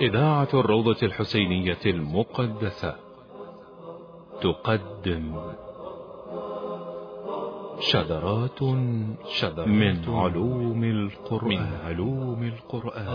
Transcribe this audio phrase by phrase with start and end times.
[0.00, 2.94] إذاعة الروضة الحسينية المقدسة.
[4.40, 5.40] تقدم
[7.80, 8.58] شذرات
[9.28, 11.48] شذرات من علوم القرآن.
[11.48, 13.06] من علوم القرآن.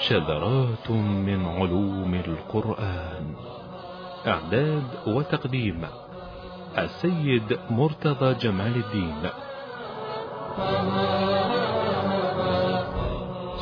[0.00, 3.34] شذرات من علوم القرآن.
[4.26, 5.86] إعداد وتقديم
[6.78, 9.51] السيد مرتضى جمال الدين.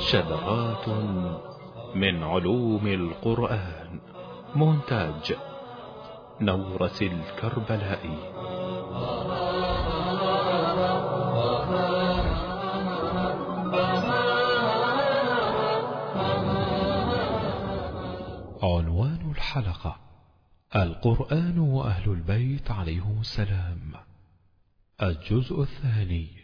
[0.00, 0.88] شذرات
[1.94, 4.00] من علوم القرآن.
[4.54, 5.36] مونتاج
[6.40, 8.18] نورس الكربلائي
[18.62, 19.96] عنوان الحلقة
[20.76, 23.92] القرآن وأهل البيت عليهم السلام.
[25.02, 26.39] الجزء الثاني.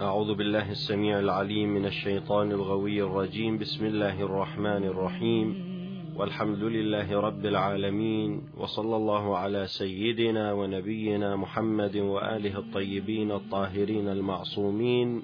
[0.00, 3.58] أعوذ بالله السميع العليم من الشيطان الغوي الرجيم.
[3.58, 5.76] بسم الله الرحمن الرحيم.
[6.16, 8.42] والحمد لله رب العالمين.
[8.58, 15.22] وصلى الله على سيدنا ونبينا محمد وآله الطيبين الطاهرين المعصومين.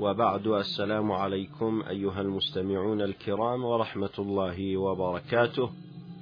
[0.00, 5.70] وبعد السلام عليكم أيها المستمعون الكرام ورحمة الله وبركاته.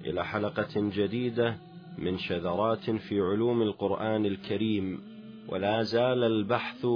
[0.06, 1.56] إلى حلقة جديدة
[1.98, 5.13] من شذرات في علوم القرآن الكريم.
[5.48, 6.86] ولا زال البحث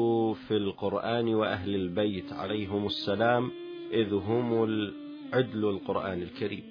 [0.49, 3.51] في القرآن وأهل البيت عليهم السلام
[3.93, 6.65] إذ هم العدل القرآن الكريم.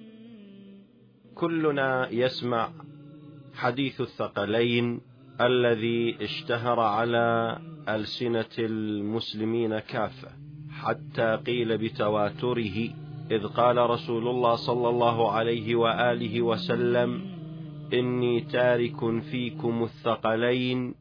[1.36, 2.70] كلنا يسمع
[3.54, 5.02] حديث الثقلين
[5.42, 10.30] الذي اشتهر على ألسنة المسلمين كافة
[10.72, 12.90] حتى قيل بتواتره
[13.32, 17.22] إذ قال رسول الله صلى الله عليه وآله وسلم
[17.94, 20.96] إني تارك فيكم الثقلين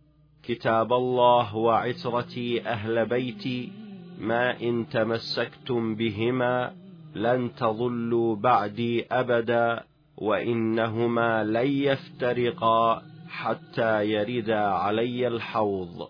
[0.49, 3.73] كتاب الله وعترتي أهل بيتي
[4.21, 6.73] ما إن تمسكتم بهما
[7.15, 9.85] لن تضلوا بعدي أبدا
[10.17, 16.09] وإنهما لن يفترقا حتى يردا علي الحوض.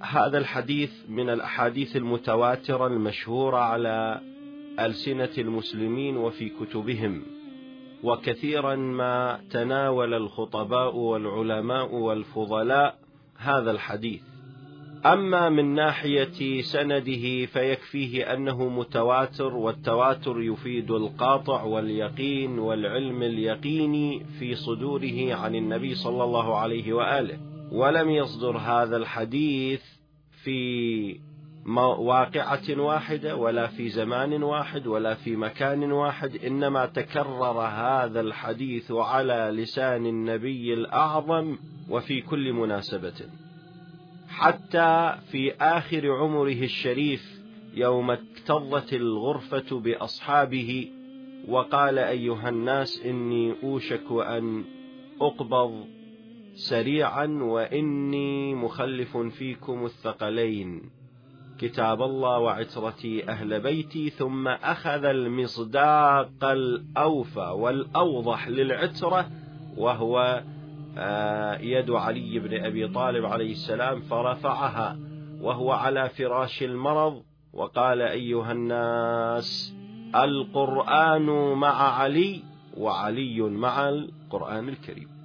[0.00, 4.20] هذا الحديث من الأحاديث المتواترة المشهورة على
[4.80, 7.22] ألسنة المسلمين وفي كتبهم
[8.02, 13.07] وكثيرا ما تناول الخطباء والعلماء والفضلاء
[13.38, 14.20] هذا الحديث.
[15.06, 25.34] أما من ناحية سنده فيكفيه أنه متواتر والتواتر يفيد القاطع واليقين والعلم اليقيني في صدوره
[25.34, 27.38] عن النبي صلى الله عليه وآله.
[27.72, 29.82] ولم يصدر هذا الحديث
[30.44, 31.27] في
[31.66, 39.50] واقعة واحدة ولا في زمان واحد ولا في مكان واحد إنما تكرر هذا الحديث على
[39.52, 41.56] لسان النبي الأعظم
[41.90, 43.20] وفي كل مناسبة.
[44.28, 47.38] حتى في آخر عمره الشريف
[47.74, 50.88] يوم اكتظت الغرفة بأصحابه
[51.48, 54.64] وقال أيها الناس إني أوشك أن
[55.20, 55.84] أقبض
[56.54, 60.90] سريعا وإني مخلف فيكم الثقلين.
[61.60, 69.30] كتاب الله وعترتي أهل بيتي ثم أخذ المصداق الأوفى والأوضح للعترة
[69.76, 70.42] وهو
[70.98, 74.98] آه، يد علي بن أبي طالب عليه السلام فرفعها
[75.40, 79.74] وهو على فراش المرض وقال أيها الناس
[80.14, 82.42] القرآن مع علي
[82.76, 85.17] وعلي مع القرآن الكريم.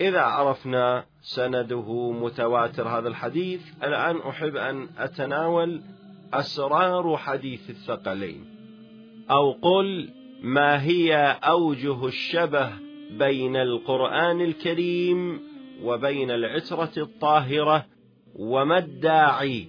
[0.00, 5.82] إذا عرفنا سنده متواتر هذا الحديث الآن أحب أن أتناول
[6.34, 8.44] أسرار حديث الثقلين.
[9.30, 10.08] أو قل
[10.42, 12.72] ما هي أوجه الشبه
[13.18, 15.40] بين القرآن الكريم
[15.82, 17.86] وبين العترة الطاهرة
[18.36, 19.68] وما الداعي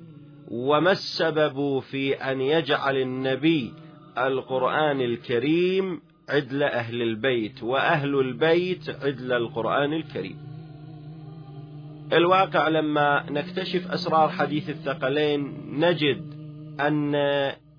[0.51, 3.73] وما السبب في أن يجعل النبي
[4.17, 10.37] القرآن الكريم عدل أهل البيت وأهل البيت عدل القرآن الكريم.
[12.13, 16.33] الواقع لما نكتشف أسرار حديث الثقلين نجد
[16.79, 17.15] أن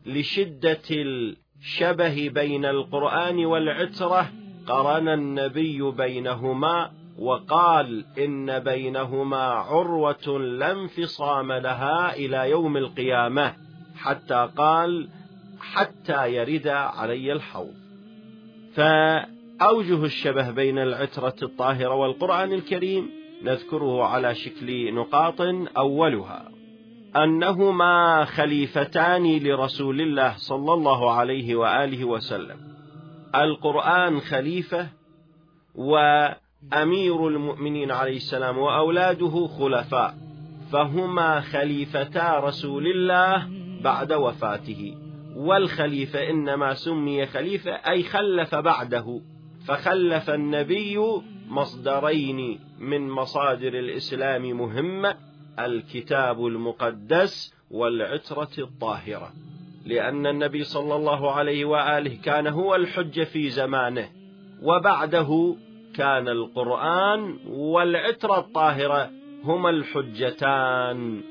[0.06, 4.32] لشدة الشبه بين القرآن والعترة
[4.66, 13.54] قرن النبي بينهما وقال إن بينهما عروة لا انفصام لها إلى يوم القيامة
[13.96, 15.08] حتى قال
[15.60, 17.83] حتى يرد علي الحوض.
[18.74, 23.10] فأوجه الشبه بين العترة الطاهرة والقرآن الكريم
[23.42, 25.40] نذكره على شكل نقاط
[25.78, 26.50] أولها
[27.16, 32.56] أنهما خليفتان لرسول الله صلى الله عليه وآله وسلم.
[33.34, 34.88] القرآن خليفة
[35.74, 40.14] وأمير المؤمنين عليه السلام وأولاده خلفاء
[40.72, 43.48] فهما خليفتا رسول الله
[43.82, 45.03] بعد وفاته.
[45.36, 49.20] والخليفة إنما سمي خليفة أي خلف بعده.
[49.66, 50.98] فخلف النبي
[51.48, 55.16] مصدرين من مصادر الإسلام مهمة
[55.58, 59.32] الكتاب المقدس والعترة الطاهرة.
[59.86, 64.08] لأن النبي صلى الله عليه وآله كان هو الحجة في زمانه
[64.62, 65.56] وبعده
[65.94, 69.10] كان القرآن والعترة الطاهرة
[69.44, 71.22] هما الحجتان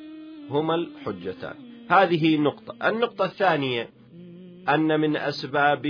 [0.50, 1.73] هما الحجتان.
[1.90, 3.90] هذه نقطة النقطة الثانية
[4.70, 5.86] أن من أسباب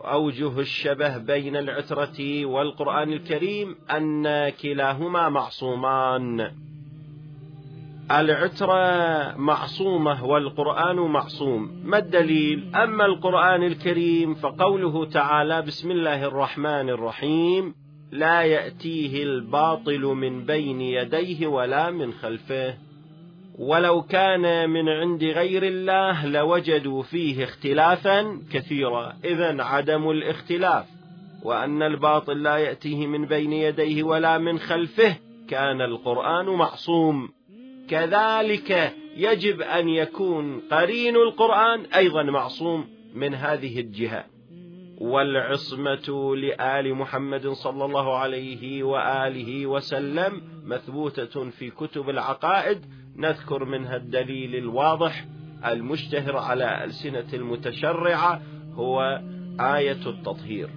[0.00, 6.50] أوجه الشبه بين العترة والقرآن الكريم أن كلاهما معصومان.
[8.10, 11.82] العترة معصومة والقرآن معصوم.
[11.84, 17.74] ما الدليل؟ أما القرآن الكريم فقوله تعالى بسم الله الرحمن الرحيم
[18.12, 22.87] لا يأتيه الباطل من بين يديه ولا من خلفه.
[23.58, 29.16] ولو كان من عند غير الله لوجدوا فيه اختلافا كثيرا.
[29.24, 30.86] إذا عدم الاختلاف
[31.42, 35.16] وأن الباطل لا يأتيه من بين يديه ولا من خلفه
[35.48, 37.28] كان القرآن معصوم.
[37.90, 44.24] كذلك يجب أن يكون قرين القرآن أيضا معصوم من هذه الجهة.
[45.00, 52.84] والعصمة لآل محمد صلى الله عليه وآله وسلم مثبوتة في كتب العقائد
[53.18, 55.24] نذكر منها الدليل الواضح
[55.66, 58.42] المشتهر على ألسنة المتشرعة
[58.74, 59.20] هو
[59.60, 60.68] آية التطهير.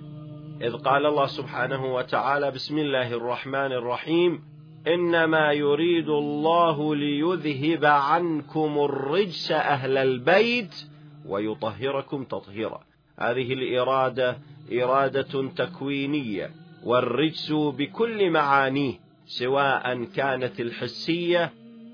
[0.62, 4.42] إذ قال الله سبحانه وتعالى بسم الله الرحمن الرحيم
[4.88, 10.86] إنما يريد الله ليذهب عنكم الرجس أهل البيت
[11.26, 12.82] ويطهركم تطهيرا.
[13.20, 14.38] هذه الإرادة
[14.74, 16.52] إرادة تكوينية
[16.84, 18.94] والرجس بكل معانيه
[19.26, 21.54] سواء كانت الحسية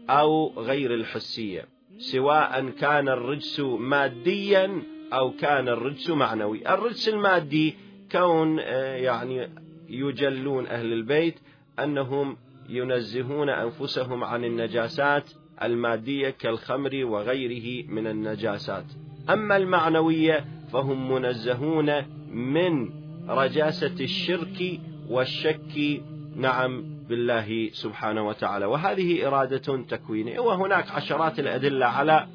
[0.09, 1.65] أو غير الحسية
[1.97, 4.81] سواء كان الرجس ماديا
[5.13, 6.69] أو كان الرجس معنوي.
[6.69, 7.75] الرجس المادي
[8.11, 9.49] كون آه، يعني
[9.89, 11.35] يجلون أهل البيت
[11.79, 12.37] أنهم
[12.69, 15.31] ينزهون أنفسهم عن النجاسات
[15.63, 18.85] المادية كالخمر وغيره من النجاسات.
[19.29, 22.89] أما المعنوية فهم منزهون من
[23.29, 26.01] رجاسة الشرك والشك.
[26.35, 28.65] نعم بالله سبحانه وتعالى.
[28.65, 30.39] وهذه إرادة تكوينية.
[30.39, 32.27] وهناك عشرات الأدلة على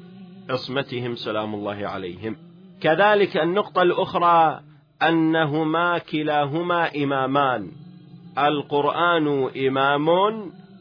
[0.49, 2.35] عصمتهم سلام الله عليهم.
[2.81, 4.61] كذلك النقطة الأخرى
[5.01, 7.71] أنهما كلاهما إمامان.
[8.37, 10.09] القرآن إمام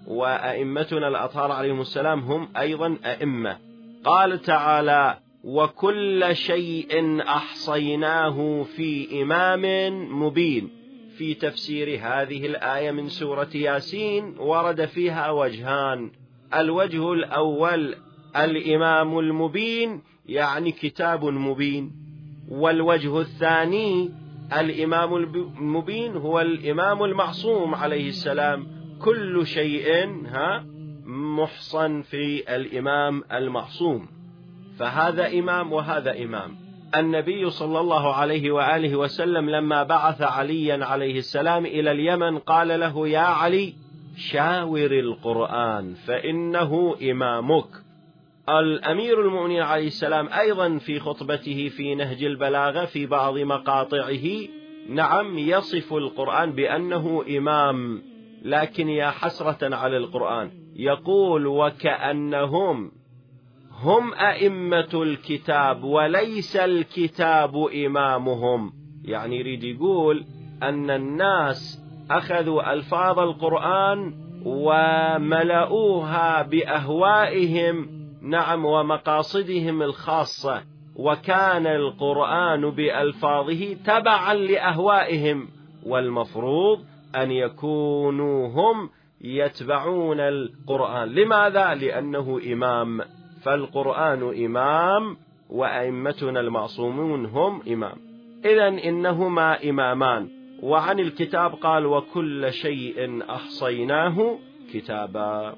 [0.06, 3.58] وأئمتنا الأطهار عليهم السلام هم أيضا أئمة.
[4.04, 9.64] قال تعالى وكل شيء أحصيناه في إمام
[10.22, 10.81] مبين.
[11.22, 16.10] في تفسير هذه الآية من سورة ياسين ورد فيها وجهان.
[16.54, 17.94] الوجه الأول
[18.36, 21.92] الإمام المبين يعني كتاب مبين.
[22.48, 24.10] والوجه الثاني
[24.60, 28.66] الإمام المبين هو الإمام المعصوم عليه السلام.
[28.98, 30.64] كل شيء ها
[31.06, 34.08] محصن في الإمام المعصوم.
[34.78, 36.61] فهذا إمام وهذا إمام.
[36.96, 43.08] النبي صلى الله عليه وآله وسلم لما بعث عليا عليه السلام إلى اليمن قال له
[43.08, 43.74] يا علي
[44.16, 47.68] شاور القرآن فإنه إمامك.
[48.48, 54.26] الأمير المؤمنين عليه السلام أيضا في خطبته في نهج البلاغة في بعض مقاطعه
[54.88, 58.02] نعم يصف القرآن بأنه إمام
[58.42, 60.50] لكن يا حسرة على القرآن.
[60.76, 62.92] يقول وكأنهم
[63.82, 68.72] هم أئمة الكتاب وليس الكتاب إمامهم.
[69.04, 70.24] يعني يريد يقول
[70.62, 77.88] أن الناس أخذوا ألفاظ القرآن وملؤوها بأهوائهم
[78.22, 80.62] نعم ومقاصدهم الخاصة.
[80.96, 85.48] وكان القرآن بألفاظه تبعا لأهوائهم
[85.86, 86.84] والمفروض
[87.16, 91.08] أن يكونوا هم يتبعون القرآن.
[91.08, 93.00] لماذا؟ لأنه إمام.
[93.42, 95.16] فالقرآن إمام
[95.50, 97.96] وأئمتنا المعصومون هم إمام.
[98.44, 100.28] إذا إنهما إمامان.
[100.62, 104.38] وعن الكتاب قال وكل شيء أحصيناه
[104.74, 105.56] كتابا.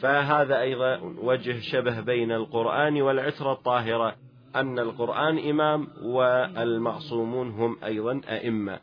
[0.00, 4.14] فهذا أيضا وجه شبه بين القرآن والعترة الطاهرة
[4.56, 8.80] أن القرآن إمام والمعصومون هم أيضا أئمة.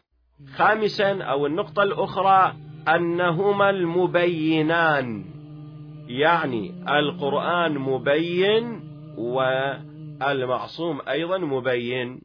[0.55, 2.53] خامسا أو النقطة الأخرى
[2.87, 5.36] أنهما المبينان.
[6.07, 8.83] يعني القرآن مبين
[9.17, 12.21] والمعصوم أيضا مبين.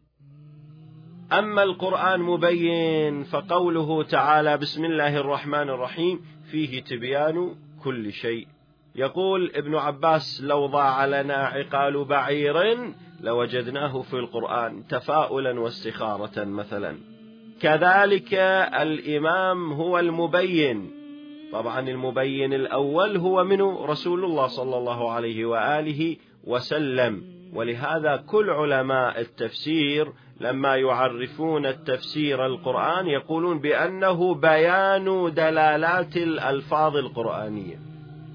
[1.33, 6.21] أما القرآن مبين فقوله تعالى بسم الله الرحمن الرحيم
[6.51, 8.47] فيه تبيان كل شيء.
[8.95, 12.79] يقول ابن عباس لو ضاع لنا عقال بعير
[13.21, 16.97] لوجدناه في القرآن تفاؤلا واستخارة مثلا.
[17.61, 18.35] كذلك
[18.75, 21.02] الإمام هو المبين.
[21.53, 27.23] طبعا المبين الأول هو منه رسول الله صلى الله عليه وآله وسلم.
[27.55, 37.79] ولهذا كل علماء التفسير لما يعرفون التفسير القرآن يقولون بأنه بيان دلالات الألفاظ القرآنية.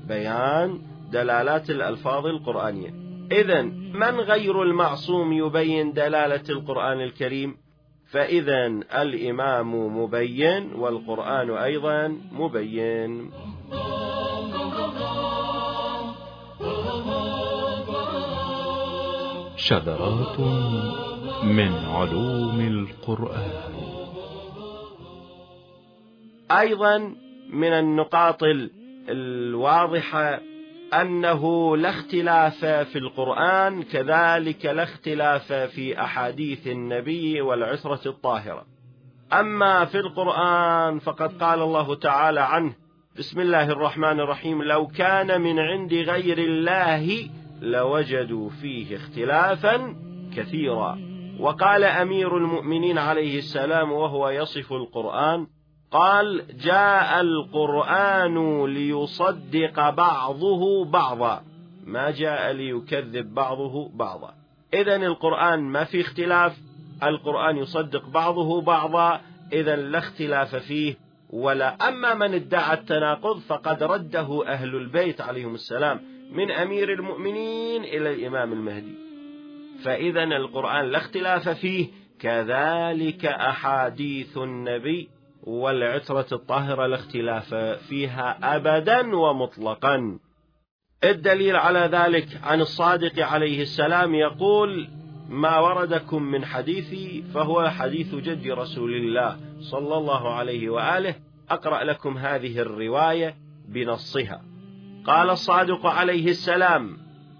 [0.07, 0.79] بيان
[1.11, 2.93] دلالات الألفاظ القرآنية.
[3.31, 3.61] إذا
[3.93, 7.66] من غير المعصوم يبين دلالة القرآن الكريم؟
[8.09, 8.65] فإذا
[9.01, 13.31] الإمام مبين والقرآن أيضا مبين.
[19.57, 20.39] شذرات
[21.43, 23.51] من علوم القرآن.
[26.51, 27.15] أيضا
[27.49, 28.39] من النقاط
[29.09, 30.41] الواضحة
[30.93, 38.65] أنه لا اختلاف في القرآن كذلك لا اختلاف في أحاديث النبي والعسرة الطاهرة.
[39.33, 42.73] أما في القرآن فقد قال الله تعالى عنه
[43.17, 47.29] بسم الله الرحمن الرحيم لو كان من عند غير الله
[47.61, 49.95] لوجدوا فيه اختلافا
[50.35, 50.99] كثيرا.
[51.39, 55.47] وقال أمير المؤمنين عليه السلام وهو يصف القرآن
[55.91, 61.43] قال جاء القرآن ليصدق بعضه بعضا.
[61.85, 64.33] ما جاء ليكذب بعضه بعضا.
[64.73, 66.57] إذا القرآن ما في اختلاف.
[67.03, 69.21] القرآن يصدق بعضه بعضا.
[69.53, 70.95] إذا لا اختلاف فيه.
[71.29, 76.01] ولا أما من ادعى التناقض فقد رده أهل البيت عليهم السلام
[76.31, 78.95] من أمير المؤمنين إلى الإمام المهدي.
[79.83, 81.87] فإذا القرآن لا اختلاف فيه.
[82.19, 85.16] كذلك أحاديث النبي
[85.47, 90.19] والعترة الطاهرة لا اختلاف فيها أبدا ومطلقا.
[91.03, 94.89] الدليل على ذلك عن الصادق عليه السلام يقول
[95.29, 101.15] ما وردكم من حديثي فهو حديث جد رسول الله صلى الله عليه وآله.
[101.49, 103.35] أقرأ لكم هذه الرواية
[103.67, 104.41] بنصها.
[105.05, 106.97] قال الصادق عليه السلام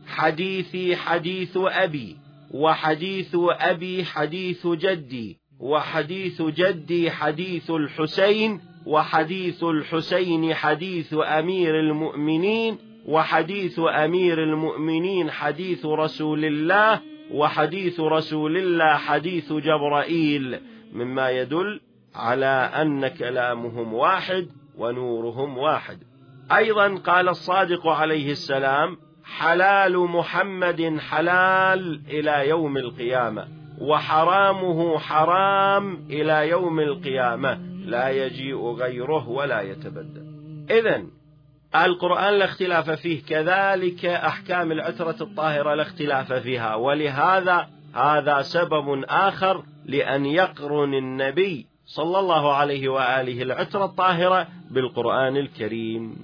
[0.07, 2.17] حديثي حديث أبي
[2.51, 5.46] وحديث أبي حديث جدي.
[5.59, 17.01] وحديث جدي حديث الحسين وحديث الحسين حديث أمير المؤمنين وحديث أمير المؤمنين حديث رسول الله
[17.31, 20.59] وحديث رسول الله حديث جبرائيل.
[20.93, 21.79] مما يدل
[22.15, 24.47] على أن كلامهم واحد
[24.77, 25.97] ونورهم واحد.
[26.51, 33.56] أيضا قال الصادق عليه السلام حلال محمد حلال إلى يوم القيامة.
[33.77, 37.59] وحرامه حرام إلى يوم القيامة.
[37.85, 40.25] لا يجيء غيره ولا يتبدل.
[40.69, 41.03] إذا
[41.75, 43.23] القرآن لا اختلاف فيه.
[43.23, 46.75] كذلك أحكام العترة الطاهرة لا اختلاف فيها.
[46.75, 56.15] ولهذا هذا سبب آخر لأن يقرن النبي صلى الله عليه وآله العترة الطاهرة بالقرآن الكريم.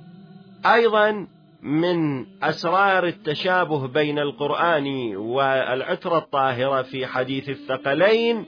[0.65, 1.27] أيضا
[1.63, 8.45] من أسرار التشابه بين القرآن والعترة الطاهرة في حديث الثقلين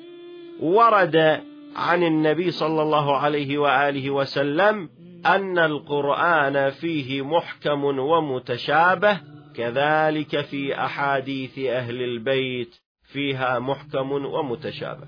[0.59, 1.41] ورد
[1.75, 4.89] عن النبي صلى الله عليه وآله وسلم
[5.25, 9.19] أن القرآن فيه محكم ومتشابه
[9.55, 15.07] كذلك في أحاديث أهل البيت فيها محكم ومتشابه.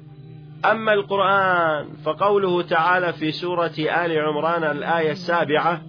[0.66, 5.82] أما القرآن فقوله تعالى في سورة آل عمران الآية السابعة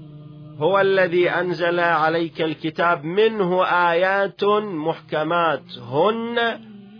[0.58, 6.38] هو الذي أنزل عليك الكتاب منه آيات محكمات هن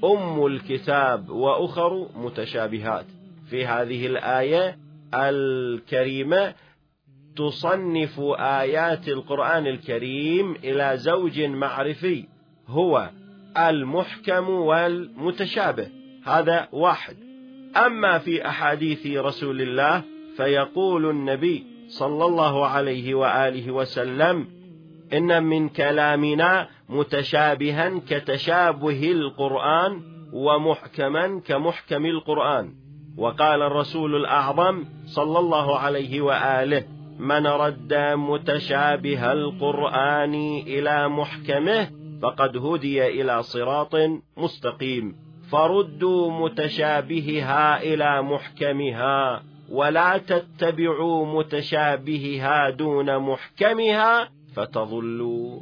[0.05, 3.05] أم الكتاب وأخر متشابهات.
[3.51, 4.79] في هذه الآية
[5.15, 6.55] الكريمة
[7.37, 12.25] تصنف آيات القرآن الكريم إلى زوج معرفي
[12.69, 13.11] هو
[13.59, 15.89] المحكم والمتشابه.
[16.27, 17.17] هذا واحد.
[17.87, 20.03] أما في أحاديث رسول الله
[20.37, 24.47] فيقول النبي صلى الله عليه وآله وسلم
[25.13, 30.03] إن من كلامنا متشابها كتشابه القرآن
[30.33, 32.73] ومحكما كمحكم القرآن.
[33.17, 36.85] وقال الرسول الأعظم صلى الله عليه وآله
[37.19, 40.35] من رد متشابه القرآن
[40.67, 41.91] إلى محكمه
[42.23, 43.97] فقد هدي إلى صراط
[44.37, 45.17] مستقيم.
[45.53, 55.61] فردوا متشابهها إلى محكمها ولا تتبعوا متشابهها دون محكمها فتضلوا.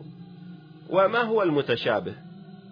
[0.90, 2.14] وما هو المتشابه؟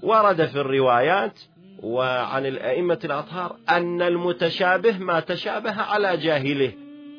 [0.03, 1.41] ورد في الروايات
[1.83, 6.73] وعن الأئمة الأطهار أن المتشابه ما تشابه على جاهله.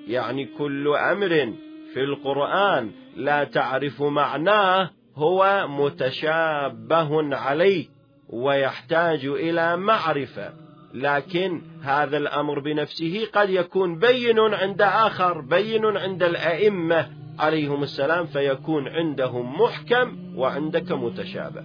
[0.07, 1.53] يعني كل أمر
[1.93, 7.89] في القرآن لا تعرف معناه هو متشابه عليك
[8.29, 10.64] ويحتاج إلى معرفة.
[10.95, 17.09] لكن هذا الأمر بنفسه قد يكون بين عند آخر بين عند الأئمة
[17.39, 21.63] عليهم السلام فيكون عندهم محكم وعندك متشابه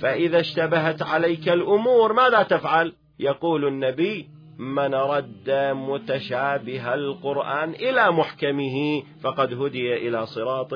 [0.00, 9.52] فإذا اشتبهت عليك الأمور ماذا تفعل؟ يقول النبي من رد متشابه القرآن إلى محكمه فقد
[9.54, 10.70] هدي إلى صراط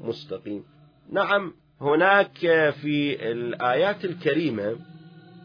[0.00, 0.64] مستقيم.
[1.12, 2.38] نعم هناك
[2.82, 4.76] في الآيات الكريمة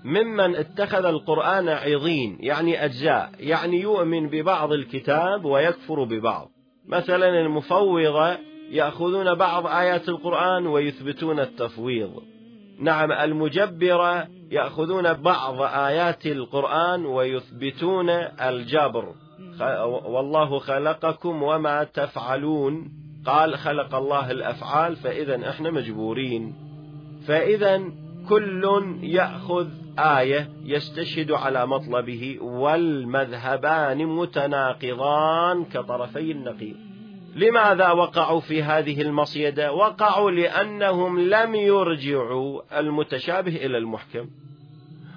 [0.05, 6.49] ممن اتخذ القرآن عظين يعني أجزاء يعني يؤمن ببعض الكتاب ويكفر ببعض.
[6.87, 8.37] مثلا المفوضة
[8.71, 12.11] يأخذون بعض آيات القرآن ويثبتون التفويض.
[12.79, 18.09] نعم المجبرة يأخذون بعض آيات القرآن ويثبتون
[18.41, 19.13] الجبر.
[20.05, 22.91] والله خلقكم وما تفعلون.
[23.25, 26.55] قال خلق الله الأفعال فإذا إحنا مجبورين.
[27.27, 27.81] فإذا
[28.29, 36.75] كل يأخذ آية يستشهد على مطلبه والمذهبان متناقضان كطرفي النقيض
[37.35, 44.29] لماذا وقعوا في هذه المصيدة؟ وقعوا لأنهم لم يرجعوا المتشابه إلى المحكم.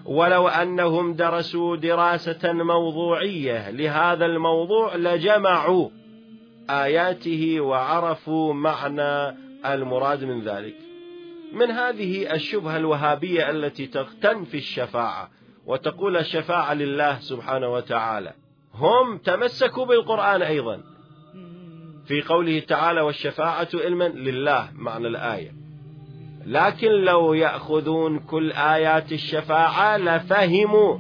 [0.05, 5.89] ولو أنهم درسوا دراسة موضوعية لهذا الموضوع لجمعوا
[6.71, 10.88] آياته وعرفوا معنى المراد من ذلك.
[11.53, 13.87] من هذه الشبهة الوهابية التي
[14.23, 15.31] تنفي الشفاعة
[15.67, 18.33] وتقول الشفاعة لله سبحانه وتعالى.
[18.75, 20.81] هم تمسكوا بالقرآن أيضا.
[22.07, 25.53] في قوله تعالى والشفاعة علما لله معنى الآية.
[26.47, 30.99] لكن لو يأخذون كل آيات الشفاعة لفهموا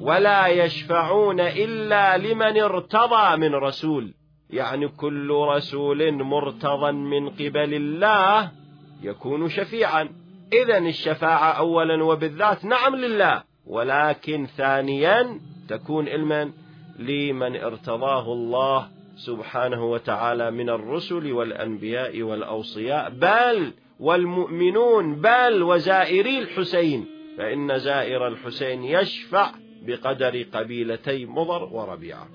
[0.00, 4.14] ولا يشفعون إلا لمن ارتضى من رسول.
[4.50, 8.63] يعني كل رسول مرتضى من قبل الله
[9.02, 10.08] يكون شفيعا.
[10.52, 16.52] إذا الشفاعة أولا وبالذات نعم لله ولكن ثانيا تكون علما
[16.98, 23.10] لمن ارتضاه الله سبحانه وتعالى من الرسل والأنبياء والأوصياء.
[23.10, 27.06] بل والمؤمنون بل وزائري الحسين
[27.38, 29.50] فإن زائر الحسين يشفع
[29.82, 32.26] بقدر قبيلتي مضر وربيعة.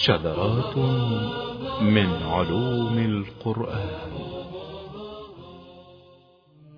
[0.00, 0.76] شذرات
[1.82, 3.88] من علوم القرآن.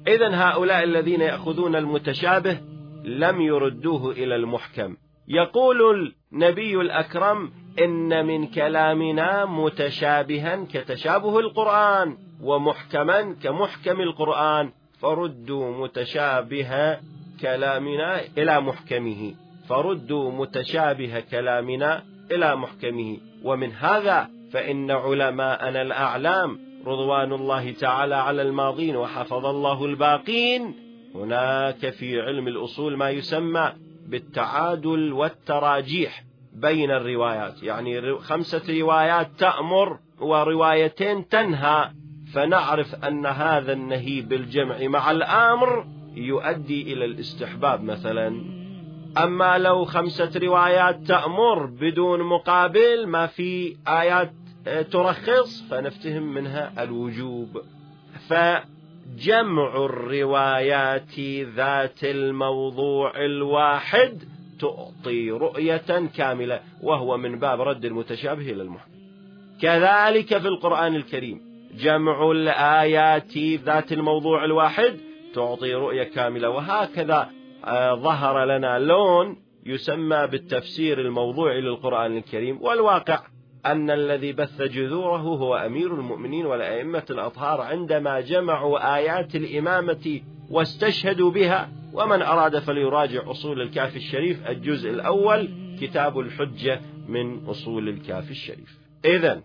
[0.07, 2.61] إذا هؤلاء الذين يأخذون المتشابه
[3.05, 4.97] لم يردوه إلى المحكم.
[5.29, 14.73] يقول النبي الأكرم إن من كلامنا متشابها كتشابه القرآن ومحكما كمحكم القرآن.
[15.01, 16.99] فردوا متشابه
[17.41, 19.35] كلامنا إلى محكمه.
[19.69, 23.17] فردوا متشابه كلامنا إلى محكمه.
[23.45, 30.75] ومن هذا فإن علماءنا الأعلام رضوان الله تعالى على الماضين وحفظ الله الباقين.
[31.15, 33.73] هناك في علم الأصول ما يسمى
[34.07, 37.63] بالتعادل والتراجيح بين الروايات.
[37.63, 41.91] يعني خمسة روايات تأمر وروايتين تنهى.
[42.35, 48.62] فنعرف أن هذا النهي بالجمع مع الأمر يؤدي إلى الاستحباب مثلا.
[49.19, 54.33] أما لو خمسة روايات تأمر بدون مقابل ما في آيات
[54.91, 57.63] ترخص فنفتهم منها الوجوب.
[58.29, 61.21] فجمع الروايات
[61.57, 64.23] ذات الموضوع الواحد
[64.61, 68.93] تعطي رؤية كاملة وهو من باب رد المتشابه إلى المحكم
[69.61, 71.41] كذلك في القرآن الكريم
[71.75, 74.97] جمع الآيات ذات الموضوع الواحد
[75.35, 77.42] تعطي رؤية كاملة وهكذا آه،
[77.95, 83.23] ظهر لنا لون يسمى بالتفسير الموضوعي للقرآن الكريم والواقع
[83.67, 90.21] أن الذي بث جذوره هو أمير المؤمنين والأئمة الأطهار عندما جمعوا آيات الإمامة
[90.51, 95.49] واستشهدوا بها ومن أراد فليراجع أصول الكافي الشريف الجزء الأول
[95.81, 98.79] كتاب الحجة من أصول الكافي الشريف.
[99.05, 99.43] إذا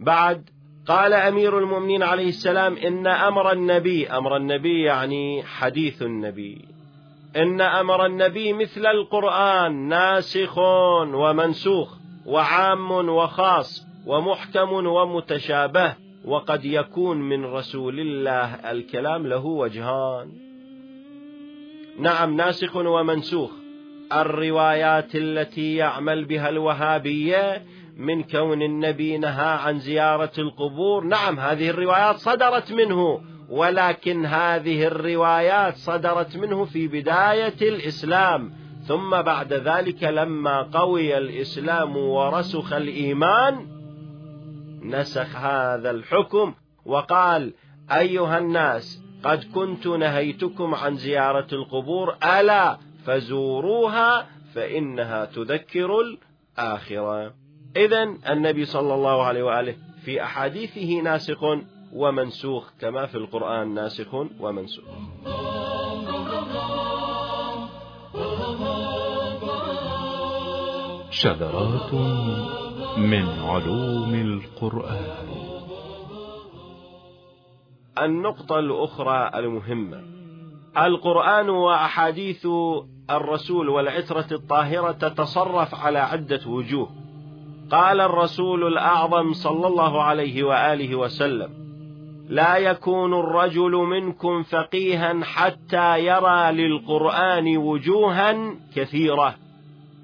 [0.00, 0.50] بعد
[0.86, 6.73] قال أمير المؤمنين عليه السلام إن أمر النبي أمر النبي يعني حديث النبي.
[7.36, 11.94] إن أمر النبي مثل القرآن ناسخ ومنسوخ
[12.26, 15.94] وعام وخاص ومحكم ومتشابه
[16.24, 20.32] وقد يكون من رسول الله الكلام له وجهان.
[21.98, 23.50] نعم ناسخ ومنسوخ.
[24.12, 27.62] الروايات التي يعمل بها الوهابية
[27.96, 33.20] من كون النبي نهى عن زيارة القبور نعم هذه الروايات صدرت منه.
[33.48, 38.52] ولكن هذه الروايات صدرت منه في بداية الإسلام
[38.86, 43.66] ثم بعد ذلك لما قوي الإسلام ورسخ الإيمان
[44.82, 46.54] نسخ هذا الحكم
[46.84, 47.52] وقال
[47.92, 57.34] أيها الناس قد كنت نهيتكم عن زيارة القبور ألا فزوروها فإنها تذكر الآخرة.
[57.76, 61.38] إذا النبي صلى الله عليه وآله في أحاديثه ناسخ
[61.94, 64.84] ومنسوخ كما في القرآن ناسخ ومنسوخ.
[71.10, 71.94] شذرات
[72.98, 75.14] من علوم القرآن.
[77.98, 80.02] النقطة الأخرى المهمة.
[80.78, 82.46] القرآن وأحاديث
[83.10, 86.90] الرسول والعترة الطاهرة تتصرف على عدة وجوه.
[87.70, 91.63] قال الرسول الأعظم صلى الله عليه وآله وسلم
[92.28, 99.34] لا يكون الرجل منكم فقيها حتى يرى للقرآن وجوها كثيرة.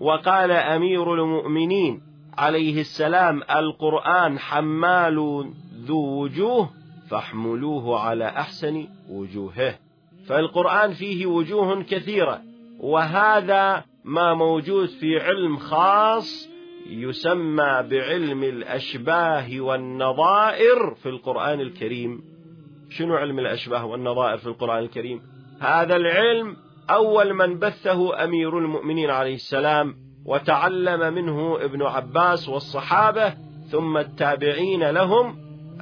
[0.00, 2.00] وقال أمير المؤمنين
[2.38, 5.44] عليه السلام القرآن حمال
[5.86, 6.70] ذو وجوه
[7.10, 9.74] فاحملوه على أحسن وجوهه.
[10.26, 12.40] فالقرآن فيه وجوه كثيرة
[12.80, 16.49] وهذا ما موجود في علم خاص
[16.86, 22.22] يسمى بعلم الأشباه والنظائر في القرآن الكريم.
[22.90, 25.22] شنو علم الأشباه والنظائر في القرآن الكريم؟
[25.60, 26.56] هذا العلم
[26.90, 33.34] أول من بثه أمير المؤمنين عليه السلام وتعلم منه ابن عباس والصحابة
[33.70, 35.38] ثم التابعين لهم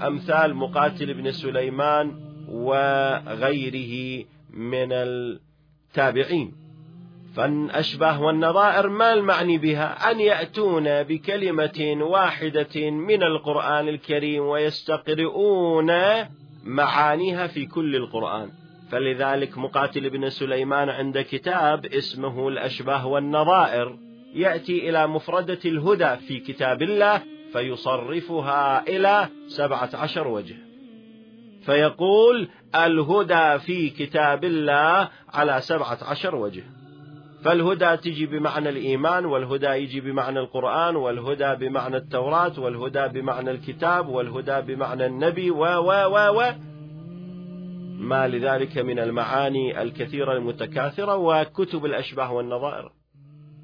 [0.07, 2.13] أمثال مقاتل بن سليمان
[2.49, 6.68] وغيره من التابعين.
[7.39, 15.93] فالأشباه والنظائر ما المعني بها؟ أن يأتون بكلمة واحدة من القرآن الكريم ويستقرؤون
[16.65, 18.51] معانيها في كل القرآن.
[18.91, 23.99] فلذلك مقاتل بن سليمان عند كتاب اسمه الأشباه والنظائر.
[24.35, 27.23] يأتي إلى مفردة الهدى في كتاب الله
[27.53, 30.57] فيصرفها إلى سبعة عشر وجه.
[31.63, 36.78] فيقول الهدى في كتاب الله على سبعة عشر وجه.
[37.45, 44.75] فالهدى تجي بمعنى الإيمان والهدى يجي بمعنى القرآن والهدى بمعنى التوراة والهدى بمعنى الكتاب والهدى
[44.75, 46.53] بمعنى النبي و و و و.
[47.99, 52.93] ما لذلك من المعاني الكثيرة المتكاثرة وكتب الأشباه والنظائر.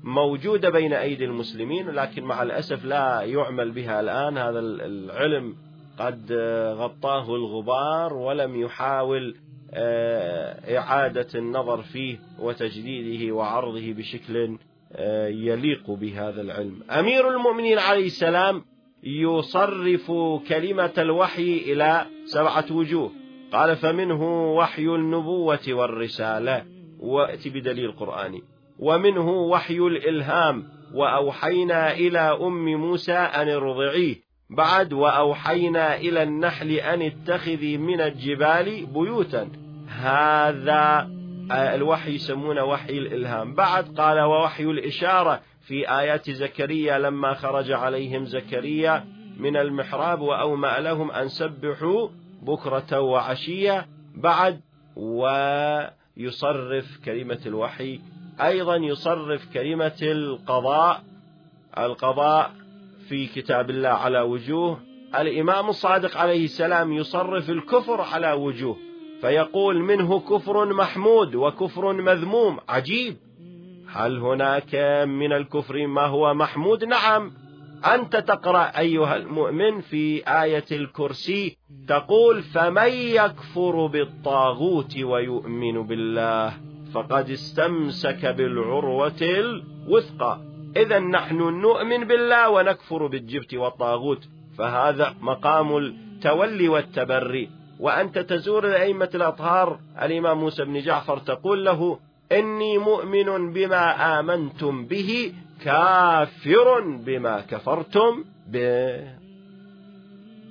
[0.03, 4.39] موجودة بين أيدي المسلمين لكن مع الأسف لا يعمل بها الآن.
[4.39, 5.55] هذا العلم
[5.99, 6.33] قد
[6.79, 9.37] غطاه الغبار ولم يحاول
[10.79, 14.59] إعادة النظر فيه وتجديده وعرضه بشكل
[14.97, 16.83] آه، يليق بهذا العلم.
[16.91, 18.65] أمير المؤمنين عليه السلام
[19.03, 20.13] يصرف
[20.49, 23.11] كلمة الوحي إلى سبعة وجوه.
[23.53, 26.65] قال فمنه وحي النبوة والرسالة
[27.01, 28.43] وأتي بدليل قرآني.
[28.79, 34.17] ومنه وحي الإلهام وأوحينا إلى أم موسى أن ارضعيه
[34.51, 41.11] بعد وأوحينا إلى النحل أن اتخذي من الجبال بيوتا هذا
[41.51, 43.55] آه، الوحي يسمونه وحي الإلهام.
[43.55, 49.05] بعد قال ووحي الإشارة في آيات زكريا لما خرج عليهم زكريا
[49.37, 52.09] من المحراب وأومأ لهم أن سبحوا
[52.43, 53.87] بكرة وعشية.
[54.15, 54.61] بعد
[54.97, 58.01] ويصرف كلمة الوحي
[58.41, 61.03] أيضا يصرف كلمة القضاء.
[61.79, 62.51] القضاء
[63.09, 64.81] في كتاب الله على وجوه.
[65.19, 68.77] الإمام الصادق عليه السلام يصرف الكفر على وجوه.
[69.21, 72.59] فيقول منه كفر محمود وكفر مذموم.
[72.69, 73.17] عجيب.
[73.93, 74.75] هل هناك
[75.09, 77.33] من الكفر ما هو محمود؟ نعم.
[77.85, 81.57] أنت تقرأ أيها المؤمن في آية الكرسي
[81.89, 86.53] تقول فمن يكفر بالطاغوت ويؤمن بالله
[86.95, 90.41] فقد استمسك بالعروة الوثقى.
[90.77, 97.51] إذا نحن نؤمن بالله ونكفر بالجبت والطاغوت فهذا مقام التولي والتبري.
[97.81, 99.79] وأنت تزور الأئمة الأطهار.
[100.03, 101.99] الإمام موسى بن جعفر تقول له
[102.33, 105.33] إني مؤمن بما آمنتم به
[105.65, 109.05] كافر بما كفرتم به.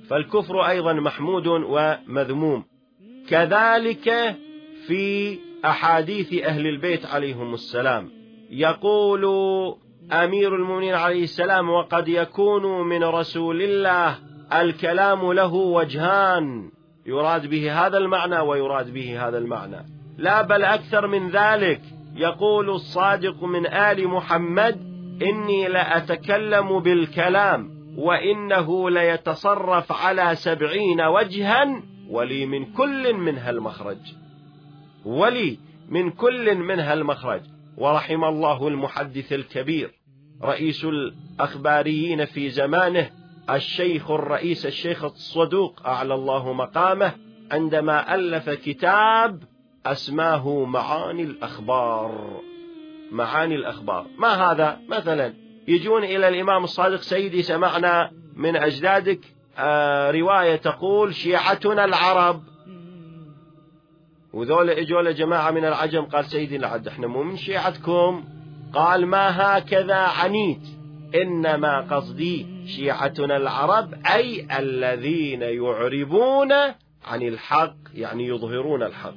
[0.08, 2.64] فالكفر أيضا محمود ومذموم.
[3.28, 4.36] كذلك
[4.86, 8.10] في أحاديث أهل البيت عليهم السلام.
[8.50, 9.24] يقول
[10.12, 14.18] أمير المؤمنين عليه السلام وقد يكون من رسول الله
[14.52, 16.70] الكلام له وجهان.
[17.06, 19.86] يراد به هذا المعنى ويراد به هذا المعنى.
[20.18, 21.80] لا بل أكثر من ذلك
[22.16, 24.76] يقول الصادق من آل محمد
[25.22, 33.98] إني لأتكلم بالكلام وإنه ليتصرف على سبعين وجها ولي من كل منها المخرج.
[35.04, 37.40] ولي من كل منها المخرج.
[37.76, 39.90] ورحم الله المحدث الكبير
[40.42, 43.10] رئيس الأخباريين في زمانه
[43.50, 47.12] الشيخ الرئيس الشيخ الصدوق أعلى الله مقامه
[47.52, 49.42] عندما ألف كتاب
[49.86, 52.40] أسماه معاني الأخبار.
[53.12, 54.06] معاني الأخبار.
[54.18, 55.34] ما هذا؟ مثلا
[55.68, 59.20] يجون إلى الإمام الصادق سيدي سمعنا من أجدادك
[59.58, 62.42] آه رواية تقول شيعتنا العرب.
[64.32, 68.24] وذول اجوا جماعة من العجم قال سيدي العد إحنا مو من شيعتكم.
[68.72, 70.73] قال ما هكذا عنيت.
[71.14, 76.52] إنما قصدي شيعتنا العرب أي الذين يعربون
[77.04, 79.14] عن الحق يعني يظهرون الحق.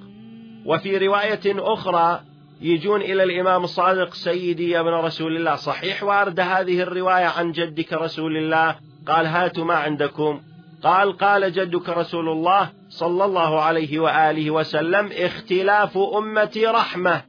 [0.66, 2.22] وفي رواية أخرى
[2.62, 5.56] يجون إلى الإمام الصادق سيدي يا ابن رسول الله.
[5.56, 8.76] صحيح وارد هذه الرواية عن جدك رسول الله؟
[9.08, 10.42] قال هاتوا ما عندكم.
[10.84, 17.22] قال قال جدك رسول الله صلى الله عليه وآله وسلم اختلاف أمتي رحمة.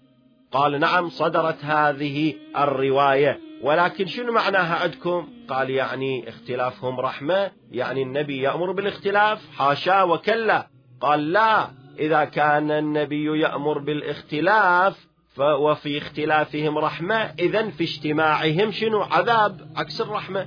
[0.52, 3.47] قال نعم صدرت هذه الرواية.
[3.62, 10.68] ولكن شنو معناها عندكم؟ قال يعني اختلافهم رحمة يعني النبي يأمر بالاختلاف حاشا وكلا.
[11.01, 19.61] قال لا إذا كان النبي يأمر بالاختلاف وفي اختلافهم رحمة إذا في اجتماعهم شنو؟ عذاب
[19.77, 20.47] عكس الرحمة.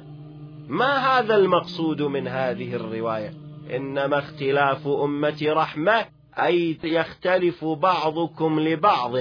[0.67, 3.33] ما هذا المقصود من هذه الرواية؟
[3.75, 6.05] إنما اختلاف أمتي رحمة
[6.39, 9.15] أي يختلف بعضكم لبعض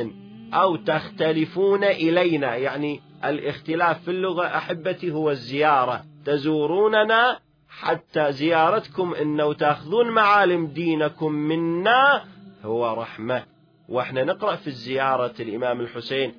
[0.54, 2.56] أو تختلفون إلينا.
[2.56, 6.04] يعني الاختلاف في اللغة أحبتي هو الزيارة.
[6.24, 12.24] تزوروننا حتى زيارتكم إنه تأخذون معالم دينكم منا
[12.64, 13.44] هو رحمة.
[13.88, 16.34] وإحنا نقرأ في الزيارة الإمام الحسين.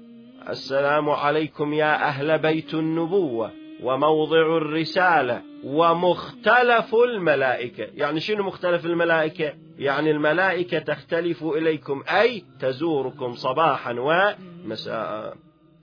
[0.50, 3.52] السلام عليكم يا أهل بيت النبوة
[3.84, 7.88] وموضع الرسالة ومختلف الملائكة.
[7.94, 15.38] يعني شنو مختلف الملائكة؟ يعني الملائكة تختلف إليكم أي تزوركم صباحا ومساء.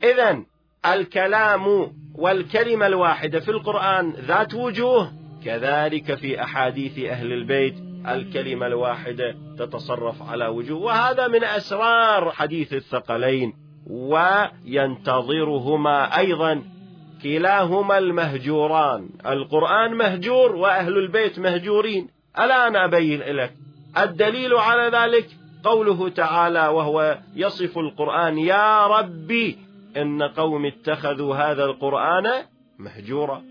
[0.05, 0.43] إذا
[0.87, 5.13] الكلام والكلمة الواحدة في القرآن ذات وجوه
[5.45, 7.75] كذلك في أحاديث أهل البيت
[8.09, 10.81] الكلمة الواحدة تتصرف على وجوه.
[10.81, 13.53] وهذا من أسرار حديث الثقلين
[14.67, 16.63] وينتظرهما أيضا
[17.23, 19.09] كلاهما المهجوران.
[19.27, 22.09] القرآن مهجور وأهل البيت مهجورين.
[22.39, 23.53] الآن أبين لك
[23.99, 25.27] الدليل على ذلك
[25.65, 29.59] قوله تعالى وهو يصف القرآن يا ربي
[30.03, 32.45] إن قوم اتخذوا هذا القرآن
[32.79, 33.43] مهجورا.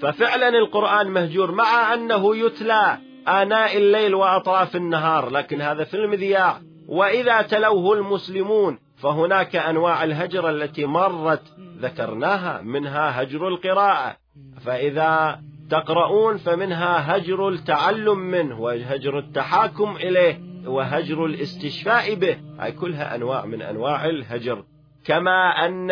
[0.00, 2.98] ففعلا القرآن مهجور مع أنه يتلى
[3.28, 6.60] آناء الليل وأطراف النهار لكن هذا في المذياع.
[6.88, 11.42] وإذا تلوه المسلمون فهناك أنواع الهجر التي مرت
[11.78, 14.16] ذكرناها منها هجر القراءة.
[14.60, 22.36] فإذا تقرؤون فمنها هجر التعلم منه وهجر التحاكم إليه وهجر الاستشفاء به.
[22.58, 24.64] هاي كلها أنواع من أنواع الهجر.
[25.08, 25.90] كما أن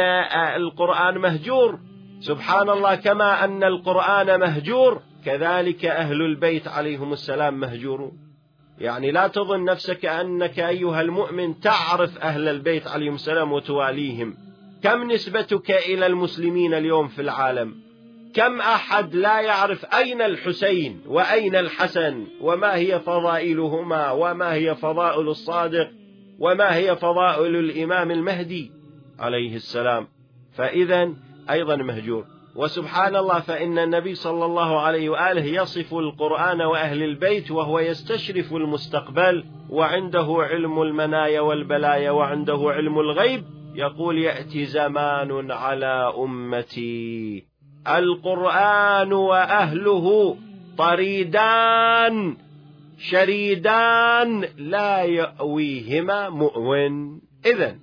[0.56, 1.78] القرآن مهجور.
[2.20, 5.00] سبحان الله كما أن القرآن مهجور.
[5.24, 8.12] كذلك أهل البيت عليهم السلام مهجورون.
[8.78, 14.34] يعني لا تظن نفسك أنك أيها المؤمن تعرف أهل البيت عليهم السلام وتواليهم.
[14.82, 17.74] كم نسبتك إلى المسلمين اليوم في العالم؟
[18.34, 25.90] كم أحد لا يعرف أين الحسين وأين الحسن؟ وما هي فضائلهما؟ وما هي فضائل الصادق؟
[26.38, 28.75] وما هي فضائل الإمام المهدي؟
[29.18, 30.06] عليه السلام.
[30.52, 31.12] فإذا
[31.50, 32.24] أيضا مهجور.
[32.56, 39.44] وسبحان الله فإن النبي صلى الله عليه وآله يصف القرآن وأهل البيت وهو يستشرف المستقبل
[39.70, 47.44] وعنده علم المنايا والبلايا وعنده علم الغيب يقول يأتي زمان على أمتي.
[47.88, 50.36] القرآن وأهله
[50.78, 52.36] طريدان
[52.98, 57.20] شريدان لا يأويهما مؤون.
[57.46, 57.76] إذا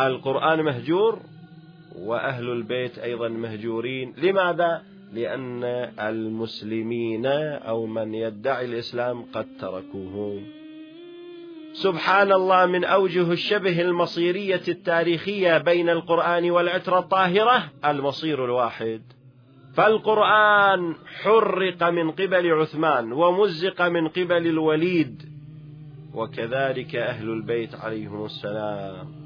[0.00, 1.18] القرآن مهجور
[1.98, 4.14] وأهل البيت أيضا مهجورين.
[4.18, 5.64] لماذا؟ لأن
[6.00, 10.42] المسلمين أو من يدعي الإسلام قد تركوه.
[11.72, 19.02] سبحان الله من أوجه الشبه المصيرية التاريخية بين القرآن والعترة الطاهرة المصير الواحد.
[19.74, 25.22] فالقرآن حرق من قبل عثمان ومزق من قبل الوليد
[26.14, 29.21] وكذلك أهل البيت عليهم السلام.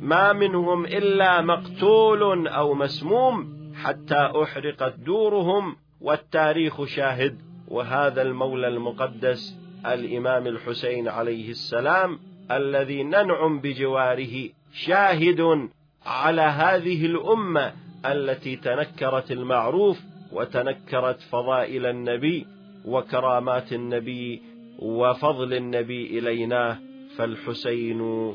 [0.00, 7.38] ما منهم إلا مقتول أو مسموم حتى أحرقت دورهم والتاريخ شاهد.
[7.68, 12.18] وهذا المولى المقدس الإمام الحسين عليه السلام
[12.50, 15.68] الذي ننعم بجواره شاهد
[16.06, 17.72] على هذه الأمة
[18.06, 20.00] التي تنكرت المعروف
[20.32, 22.46] وتنكرت فضائل النبي
[22.84, 24.42] وكرامات النبي
[24.78, 26.80] وفضل النبي إلينا.
[27.16, 28.34] فالحسين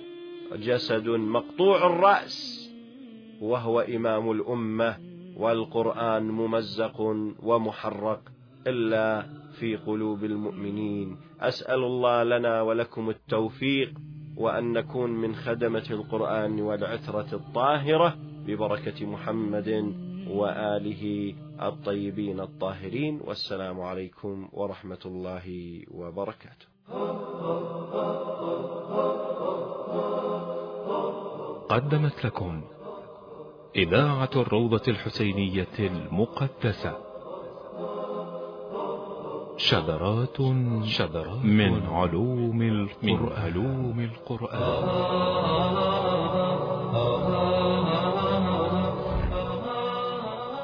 [0.56, 2.70] جسد مقطوع الرأس
[3.42, 4.98] وهو إمام الأمة
[5.38, 7.02] والقرآن ممزق
[7.44, 8.22] ومحرق
[8.68, 9.26] إلا
[9.60, 11.18] في قلوب المؤمنين.
[11.42, 13.94] أسأل الله لنا ولكم التوفيق
[14.38, 18.16] وأن نكون من خدمة القرآن والعثرة الطاهرة
[18.48, 19.96] ببركة محمد
[20.30, 23.22] وآله الطيبين الطاهرين.
[23.26, 26.74] والسلام عليكم ورحمة الله وبركاته.
[31.74, 32.62] قدمت لكم
[33.76, 36.98] إذاعة الروضة الحسينية المقدسة.
[39.58, 40.38] شذرات
[40.84, 44.84] شذرات من علوم القرآن, من علوم القرآن.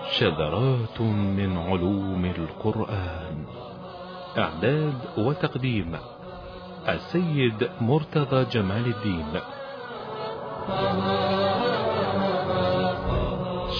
[0.10, 3.46] شذرات من علوم القرآن.
[4.38, 5.98] إعداد وتقديم
[6.90, 9.59] السيد مرتضى جمال الدين.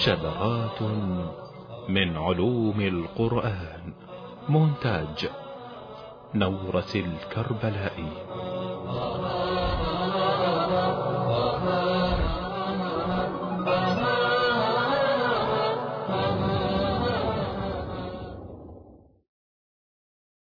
[0.00, 0.82] شذرات
[1.88, 3.92] من علوم القرآن
[4.48, 5.28] مونتاج
[6.34, 8.10] نورة الكربلائي.